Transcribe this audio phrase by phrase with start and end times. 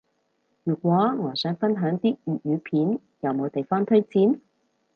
[0.63, 4.39] 如果我想分享啲粵語片，有冇地方推薦？